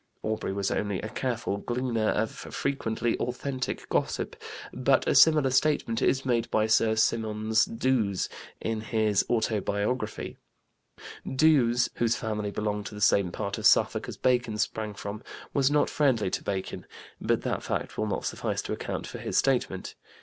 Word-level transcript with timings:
Aubrey 0.23 0.51
was 0.51 0.71
only 0.71 0.99
a 1.01 1.09
careful 1.09 1.57
gleaner 1.57 2.09
of 2.09 2.31
frequently 2.31 3.15
authentic 3.19 3.87
gossip, 3.89 4.35
but 4.73 5.07
a 5.07 5.13
similar 5.13 5.51
statement 5.51 6.01
is 6.01 6.25
made 6.25 6.49
by 6.49 6.65
Sir 6.65 6.95
Simonds 6.95 7.65
D'Ewes 7.65 8.27
in 8.59 8.81
his 8.81 9.23
Autobiography. 9.29 10.37
D'Ewes, 11.31 11.91
whose 11.97 12.15
family 12.15 12.49
belonged 12.49 12.87
to 12.87 12.95
the 12.95 12.99
same 12.99 13.31
part 13.31 13.59
of 13.59 13.67
Suffolk 13.67 14.07
as 14.09 14.17
Bacon's 14.17 14.63
sprang 14.63 14.95
from, 14.95 15.21
was 15.53 15.69
not 15.69 15.87
friendly 15.87 16.31
to 16.31 16.41
Bacon, 16.43 16.87
but 17.21 17.43
that 17.43 17.61
fact 17.61 17.95
will 17.95 18.07
not 18.07 18.25
suffice 18.25 18.63
to 18.63 18.73
account 18.73 19.05
for 19.05 19.19
his 19.19 19.37
statement. 19.37 19.93